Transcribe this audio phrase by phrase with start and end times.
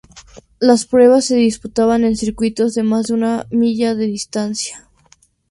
[0.57, 4.89] Las pruebas se disputaban en circuitos de más de una milla de distancia.